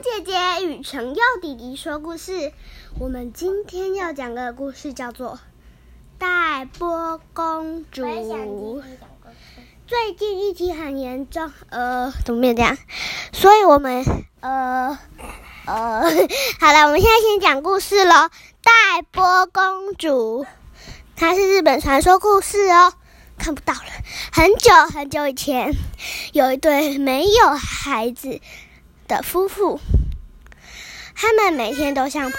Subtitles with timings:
[0.00, 2.52] 姐姐与程佑弟弟说故事。
[3.00, 5.32] 我们今天要讲的故事叫做
[6.18, 8.04] 《黛波公主》。
[9.88, 12.78] 最近疫情很严重，呃，怎么变这样？
[13.32, 14.04] 所以我们，
[14.38, 14.96] 呃，
[15.66, 16.02] 呃，
[16.60, 18.30] 好了，我们现在先讲故事喽。
[18.62, 20.46] 黛波公主，
[21.16, 22.92] 它是日本传说故事哦。
[23.36, 23.80] 看不到了，
[24.32, 25.72] 很久很久以前，
[26.32, 28.40] 有一对没有孩子
[29.08, 29.80] 的夫妇，
[31.16, 32.36] 他们每天都向菩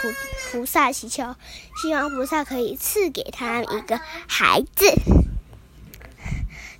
[0.51, 1.35] 菩萨祈求，
[1.81, 4.93] 希望菩萨可以赐给他一个孩子。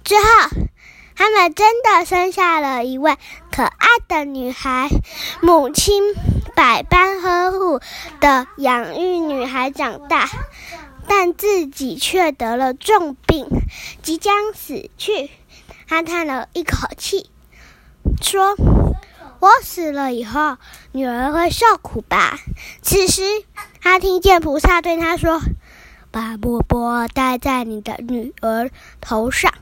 [0.04, 0.50] 之后，
[1.16, 3.18] 他们真的生下了一位
[3.52, 4.88] 可爱的女孩，
[5.42, 6.14] 母亲
[6.56, 7.82] 百般呵护
[8.22, 10.30] 的养育女孩长大。
[11.12, 13.48] 但自己却得了重病，
[14.04, 15.32] 即将死去。
[15.88, 17.32] 他叹了一口气，
[18.22, 18.56] 说
[19.40, 20.58] ：“我死了以后，
[20.92, 22.40] 女儿会受苦吧？”
[22.82, 23.22] 此时，
[23.82, 25.42] 他听见菩萨对他说
[26.12, 28.70] ：“把波波戴在你的女儿
[29.02, 29.54] 头上。”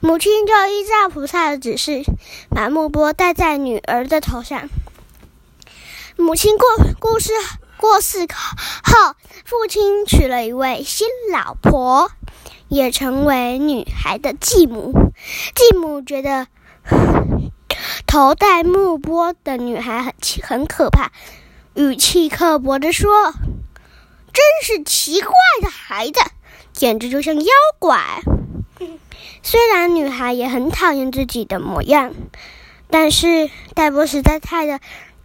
[0.00, 2.02] 母亲就依照菩萨的指示，
[2.48, 4.68] 把木钵戴在女儿的头上。
[6.16, 6.66] 母亲过
[6.98, 7.32] 故事。
[7.80, 8.26] 过世
[8.82, 12.10] 后，父亲娶了一位新老婆，
[12.66, 15.12] 也成为女孩的继母。
[15.54, 16.48] 继母觉得
[18.08, 21.12] 头戴木钵的女孩很很可怕，
[21.74, 23.34] 语气刻薄地说
[24.32, 26.18] ：“真是奇怪的孩子，
[26.72, 28.22] 简直就像妖怪。
[29.44, 32.14] ”虽然女孩也很讨厌自己的模样，
[32.88, 34.80] 但是戴波实在太的。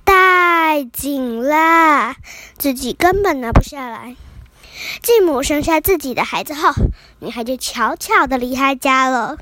[0.05, 2.15] 太紧了，
[2.57, 4.15] 自己根本拿不下来。
[5.01, 6.73] 继母生下自己的孩子后，
[7.19, 9.37] 女孩就悄悄的离开家了。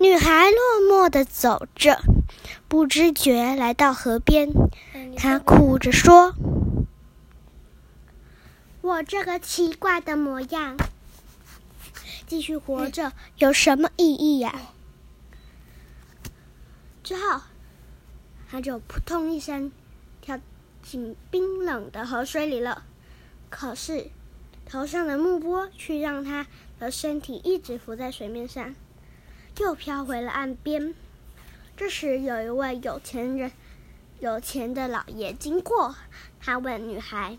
[0.00, 2.00] 女孩落寞地走着，
[2.68, 4.50] 不知觉来到河边，
[5.16, 6.34] 她哭着说
[8.82, 10.76] ：“我这个奇怪的模样，
[12.26, 14.62] 继续活着有什么意义呀？”
[17.02, 17.40] 之后。
[18.50, 19.72] 他就扑通一声
[20.20, 20.38] 跳
[20.80, 22.84] 进冰冷的河水里了。
[23.50, 24.10] 可是
[24.64, 26.46] 头上的木波却让他
[26.78, 28.76] 的身体一直浮在水面上，
[29.58, 30.94] 又飘回了岸边。
[31.76, 33.52] 这时，有一位有钱人、
[34.20, 35.94] 有钱的老爷经过，
[36.40, 37.36] 他问女孩：“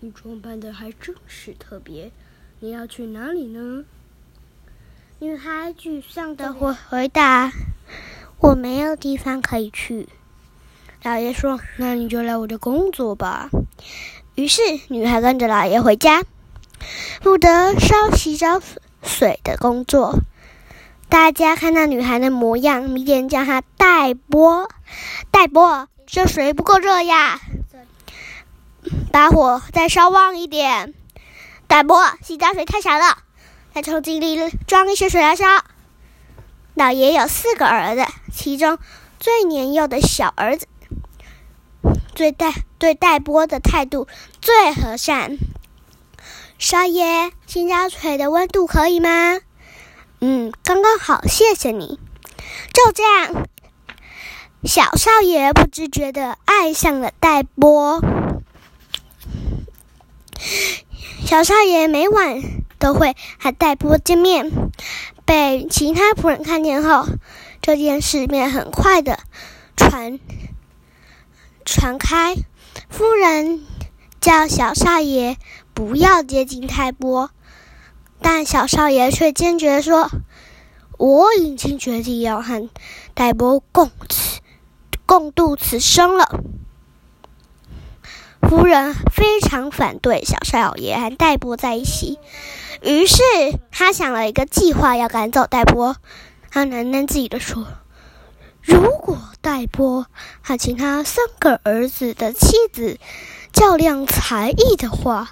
[0.00, 2.10] 你装扮的还真是特别，
[2.60, 3.84] 你要去哪里呢？”
[5.18, 7.52] 女孩沮丧的回回答
[8.40, 10.08] ：“我没有地方可以去。”
[11.04, 13.50] 老爷说：“那你就来我的工作吧。”
[14.34, 16.24] 于是，女孩跟着老爷回家，
[17.20, 18.60] 负责烧洗澡
[19.02, 20.20] 水的工作。
[21.12, 24.70] 大家看那女孩的模样，迷恋叫她戴波。
[25.30, 27.38] 戴波，这水不够热呀，
[29.12, 30.94] 把火再烧旺一点。
[31.66, 33.18] 戴波，洗澡水太少了，
[33.74, 35.44] 再从井里装一些水来烧。
[36.72, 38.78] 老爷有四个儿子，其中
[39.20, 40.66] 最年幼的小儿子。
[42.14, 44.08] 对待对待波的态度
[44.40, 45.36] 最和善。
[46.58, 49.40] 少爷，洗澡水的温度可以吗？
[50.24, 51.98] 嗯，刚刚好，谢谢你。
[52.72, 53.48] 就这样，
[54.62, 58.00] 小少爷不自觉的爱上了戴波。
[61.26, 62.40] 小少爷每晚
[62.78, 64.52] 都会和戴波见面，
[65.24, 67.04] 被其他仆人看见后，
[67.60, 69.18] 这件事便很快的
[69.76, 70.20] 传。
[71.64, 72.36] 传开，
[72.88, 73.66] 夫人
[74.20, 75.36] 叫小少爷
[75.74, 77.30] 不要接近泰波，
[78.22, 80.08] 但小少爷却坚决说
[80.96, 82.70] ：“我已经决定要和
[83.14, 84.40] 戴波共此
[85.04, 86.40] 共度此生了。”
[88.48, 92.18] 夫人非常反对小少爷和戴波在一起，
[92.82, 93.22] 于是
[93.70, 95.96] 他想了一个计划，要赶走戴波。
[96.50, 97.66] 他喃喃自语的说。
[98.60, 100.06] 如果戴波
[100.40, 103.00] 和其他三个儿子的妻子
[103.52, 105.30] 较量才艺的话，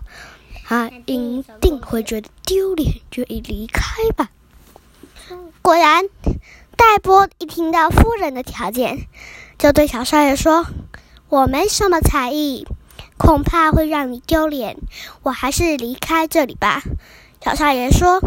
[0.70, 4.30] 他一定会觉得丢脸，就已离开吧。
[5.62, 6.04] 果然，
[6.76, 9.08] 戴波一听到夫人的条件，
[9.58, 10.64] 就对小少爷说
[11.28, 12.68] ：“我没什么才艺，
[13.18, 14.76] 恐怕会让你丢脸，
[15.24, 16.84] 我还是离开这里吧。”
[17.42, 18.20] 小少爷说：“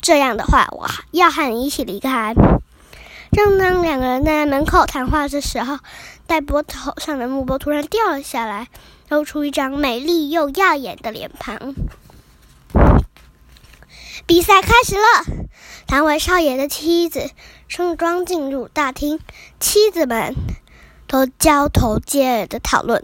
[0.00, 2.34] 这样的话，我要和你一起离开。”
[3.30, 5.78] 正当两个人在门口谈话的时候，
[6.26, 8.68] 戴波头上的木波突然掉了下来，
[9.08, 11.74] 露出一张美丽又耀眼的脸庞。
[14.26, 15.48] 比赛开始了，
[15.88, 17.30] 三位少爷的妻子
[17.66, 19.20] 盛装进入大厅，
[19.58, 20.34] 妻子们
[21.06, 23.02] 都交头接耳的讨论，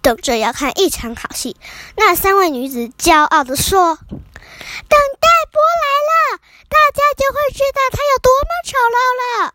[0.00, 1.56] 等着要看一场好戏。
[1.96, 6.40] 那三位女子骄傲的说：“等戴波来了，
[6.70, 9.54] 大家就会知道他有多么丑陋了。”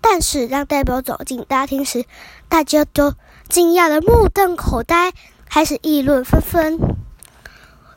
[0.00, 2.06] 但是当戴博走进大厅时，
[2.48, 3.14] 大家都
[3.48, 5.12] 惊讶的目瞪口呆，
[5.48, 6.78] 开始议论纷纷：“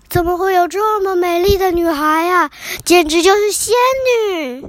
[0.09, 2.51] 怎么会有这么美丽的女孩呀？
[2.85, 3.73] 简直就是仙
[4.39, 4.67] 女！”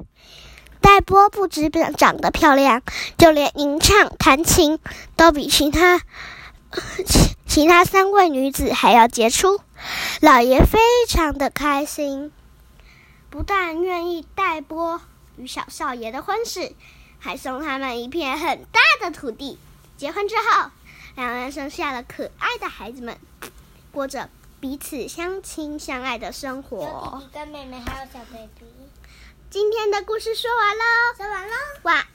[0.80, 2.82] 戴波不止长得漂亮，
[3.19, 4.78] 就连吟唱、弹琴
[5.16, 6.00] 都比其他
[7.04, 9.60] 其其他三位女子还要杰出。
[10.20, 10.78] 老爷非
[11.08, 12.32] 常的开心，
[13.28, 15.00] 不但愿意戴波
[15.36, 16.72] 与小少爷的婚事，
[17.19, 19.58] 还送他们一片很大的土地。
[19.99, 20.71] 结婚之后，
[21.17, 23.19] 两人生下了可爱的孩子们，
[23.91, 24.31] 过着
[24.61, 27.19] 彼此相亲相爱的生活。
[27.19, 28.73] 弟弟跟妹妹还有小 baby。
[29.50, 30.85] 今天的故事说完喽，
[31.17, 32.06] 说完喽，晚